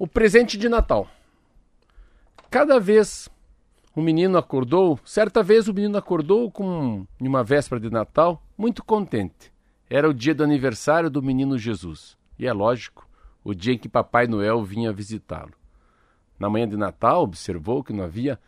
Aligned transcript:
O 0.00 0.06
presente 0.06 0.56
de 0.56 0.68
Natal. 0.68 1.08
Cada 2.48 2.78
vez 2.78 3.28
o 3.96 4.00
menino 4.00 4.38
acordou, 4.38 4.96
certa 5.04 5.42
vez 5.42 5.66
o 5.66 5.74
menino 5.74 5.98
acordou 5.98 6.52
com 6.52 7.04
uma 7.20 7.42
véspera 7.42 7.80
de 7.80 7.90
Natal, 7.90 8.40
muito 8.56 8.84
contente. 8.84 9.52
Era 9.90 10.08
o 10.08 10.14
dia 10.14 10.32
do 10.32 10.44
aniversário 10.44 11.10
do 11.10 11.20
menino 11.20 11.58
Jesus. 11.58 12.16
E 12.38 12.46
é 12.46 12.52
lógico, 12.52 13.08
o 13.42 13.52
dia 13.52 13.74
em 13.74 13.78
que 13.78 13.88
Papai 13.88 14.28
Noel 14.28 14.62
vinha 14.62 14.92
visitá-lo. 14.92 15.52
Na 16.38 16.48
manhã 16.48 16.68
de 16.68 16.76
Natal, 16.76 17.24
observou 17.24 17.82
que 17.82 17.92
não 17.92 18.04
havia 18.04 18.38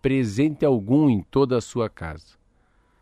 presente 0.00 0.64
algum 0.64 1.10
em 1.10 1.20
toda 1.20 1.58
a 1.58 1.60
sua 1.60 1.90
casa. 1.90 2.38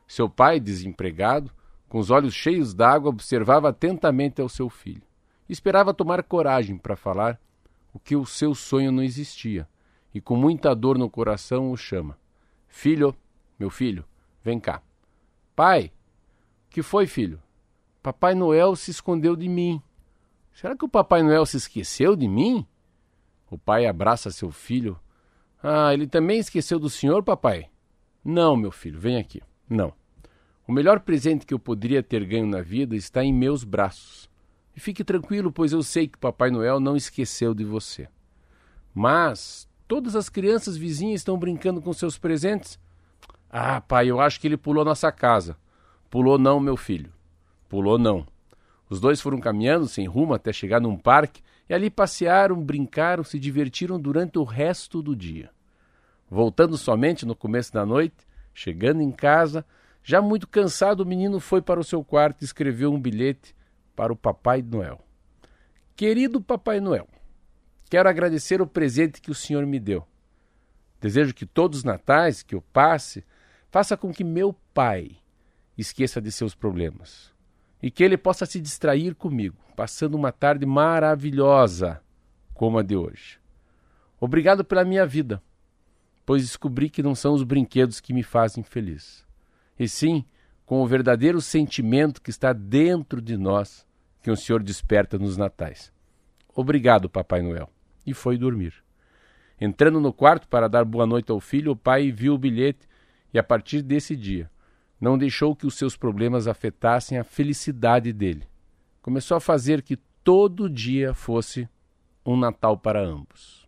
Seu 0.09 0.29
pai, 0.29 0.59
desempregado, 0.59 1.53
com 1.89 2.01
os 2.01 2.11
olhos 2.11 2.35
cheios 2.35 2.75
d'água, 2.75 3.11
observava 3.11 3.69
atentamente 3.69 4.41
ao 4.41 4.49
seu 4.49 4.69
filho. 4.69 5.03
Esperava 5.49 5.95
tomar 5.95 6.25
coragem 6.25 6.77
para 6.77 6.97
falar 6.97 7.39
o 7.93 7.99
que 7.99 8.17
o 8.17 8.25
seu 8.25 8.55
sonho 8.55 8.91
não 8.91 9.03
existia, 9.03 9.69
e 10.15 10.21
com 10.21 10.37
muita 10.37 10.75
dor 10.75 10.99
no 10.99 11.11
coração 11.11 11.71
o 11.71 11.77
chama: 11.77 12.19
Filho, 12.69 13.15
meu 13.59 13.71
filho, 13.71 14.05
vem 14.43 14.59
cá. 14.59 14.83
Pai, 15.55 15.93
que 16.71 16.83
foi, 16.83 17.07
filho? 17.07 17.41
Papai 18.03 18.35
Noel 18.35 18.75
se 18.75 18.91
escondeu 18.91 19.37
de 19.37 19.49
mim. 19.49 19.81
Será 20.53 20.77
que 20.77 20.85
o 20.85 20.89
Papai 20.89 21.23
Noel 21.23 21.47
se 21.47 21.57
esqueceu 21.57 22.17
de 22.17 22.27
mim? 22.27 22.67
O 23.53 23.59
pai 23.59 23.87
abraça 23.87 24.31
seu 24.31 24.51
filho. 24.51 24.99
Ah, 25.63 25.93
ele 25.93 26.07
também 26.07 26.39
esqueceu 26.39 26.79
do 26.79 26.89
senhor, 26.89 27.23
papai? 27.23 27.69
Não, 28.25 28.57
meu 28.57 28.73
filho, 28.73 28.99
vem 28.99 29.19
aqui. 29.19 29.43
Não. 29.69 29.93
O 30.67 30.73
melhor 30.73 31.01
presente 31.01 31.45
que 31.45 31.53
eu 31.53 31.59
poderia 31.59 32.03
ter 32.03 32.25
ganho 32.25 32.47
na 32.47 32.63
vida 32.63 32.97
está 32.97 33.23
em 33.23 33.33
meus 33.33 33.63
braços. 33.63 34.31
E 34.75 34.81
fique 34.81 35.05
tranquilo, 35.05 35.53
pois 35.53 35.73
eu 35.73 35.83
sei 35.83 36.09
que 36.09 36.19
Papai 36.19 36.51
Noel 36.51 36.81
não 36.81 36.97
esqueceu 36.97 37.55
de 37.55 37.65
você. 37.65 38.09
Mas 38.95 39.69
todas 39.87 40.17
as 40.17 40.29
crianças 40.29 40.77
vizinhas 40.77 41.21
estão 41.21 41.39
brincando 41.39 41.81
com 41.81 41.93
seus 41.93 42.19
presentes. 42.19 42.79
Ah, 43.51 43.81
pai, 43.81 44.11
eu 44.11 44.21
acho 44.21 44.41
que 44.41 44.47
ele 44.47 44.57
pulou 44.57 44.85
nossa 44.85 45.13
casa. 45.13 45.57
Pulou 46.09 46.39
não, 46.39 46.59
meu 46.59 46.77
filho. 46.77 47.13
Pulou 47.69 47.99
não. 47.99 48.27
Os 48.89 49.01
dois 49.01 49.21
foram 49.21 49.41
caminhando 49.41 49.89
sem 49.89 50.07
rumo 50.07 50.35
até 50.35 50.53
chegar 50.53 50.81
num 50.81 50.97
parque 50.97 51.43
e 51.69 51.75
ali 51.75 51.89
passearam, 51.89 52.63
brincaram, 52.63 53.25
se 53.25 53.39
divertiram 53.39 53.99
durante 53.99 54.39
o 54.39 54.45
resto 54.45 55.03
do 55.03 55.17
dia. 55.17 55.51
Voltando 56.31 56.77
somente 56.77 57.25
no 57.25 57.35
começo 57.35 57.73
da 57.73 57.85
noite, 57.87 58.27
chegando 58.55 59.01
em 59.01 59.11
casa, 59.11 59.65
já 60.03 60.21
muito 60.21 60.49
cansado, 60.49 61.01
o 61.01 61.07
menino 61.07 61.41
foi 61.41 61.63
para 61.63 61.81
o 61.81 61.85
seu 61.85 62.03
quarto 62.03 62.43
e 62.43 62.45
escreveu 62.45 62.93
um 62.93 63.01
bilhete 63.01 63.55
para 63.95 64.13
o 64.13 64.17
Papai 64.17 64.63
Noel. 64.63 65.01
Querido 65.95 66.41
Papai 66.41 66.81
Noel, 66.81 67.09
quero 67.91 68.09
agradecer 68.09 68.61
o 68.61 68.67
presente 68.67 69.21
que 69.21 69.31
o 69.31 69.35
Senhor 69.35 69.67
me 69.67 69.79
deu. 69.79 70.07
Desejo 71.01 71.35
que 71.35 71.47
todos 71.47 71.81
os 71.81 71.85
natais 71.85 72.43
que 72.43 72.55
eu 72.55 72.63
passe 72.73 73.25
faça 73.71 73.97
com 73.97 74.13
que 74.13 74.23
meu 74.23 74.55
pai 74.73 75.17
esqueça 75.77 76.21
de 76.21 76.31
seus 76.31 76.55
problemas 76.55 77.33
e 77.83 77.91
que 77.91 78.05
ele 78.05 78.17
possa 78.17 78.47
se 78.47 78.61
distrair 78.61 79.15
comigo, 79.15 79.57
passando 79.75 80.15
uma 80.15 80.31
tarde 80.31 80.65
maravilhosa 80.65 82.01
como 82.55 82.79
a 82.79 82.83
de 82.83 82.95
hoje. 82.95 83.41
Obrigado 84.21 84.65
pela 84.65 84.85
minha 84.85 85.05
vida, 85.05 85.43
pois 86.25 86.43
descobri 86.43 86.89
que 86.89 87.03
não 87.03 87.15
são 87.15 87.35
os 87.35 87.43
brinquedos 87.43 87.99
que 87.99 88.13
me 88.13 88.23
fazem 88.23 88.63
feliz, 88.63 89.27
e 89.77 89.89
sim 89.89 90.25
com 90.73 90.81
o 90.81 90.87
verdadeiro 90.87 91.39
sentimento 91.39 92.23
que 92.23 92.31
está 92.31 92.51
dentro 92.55 93.21
de 93.21 93.37
nós 93.37 93.87
que 94.23 94.31
o 94.31 94.37
Senhor 94.39 94.63
desperta 94.63 95.19
nos 95.19 95.37
natais. 95.37 95.93
Obrigado, 96.55 97.11
Papai 97.11 97.43
Noel. 97.43 97.69
E 98.07 98.15
foi 98.15 98.39
dormir. 98.39 98.73
Entrando 99.61 100.01
no 100.01 100.15
quarto 100.15 100.49
para 100.49 100.71
dar 100.71 100.87
boa 100.87 101.07
noite 101.07 101.31
ao 101.31 101.39
filho, 101.41 101.73
o 101.73 101.77
pai 101.77 102.11
viu 102.11 102.33
o 102.33 102.39
bilhete 102.39 102.89
e, 103.35 103.39
a 103.39 103.43
partir 103.43 103.83
desse 103.83 104.17
dia, 104.17 104.51
não 104.99 105.19
deixou 105.19 105.55
que 105.55 105.67
os 105.67 105.75
seus 105.75 105.95
problemas 105.95 106.49
afetassem 106.49 107.19
a 107.19 107.23
felicidade 107.23 108.11
dele. 108.11 108.49
Começou 109.03 109.37
a 109.37 109.41
fazer 109.43 109.83
que 109.83 109.99
todo 110.25 110.71
dia 110.71 111.13
fosse 111.13 111.69
um 112.25 112.35
Natal 112.35 112.79
para 112.79 112.99
ambos. 112.99 113.62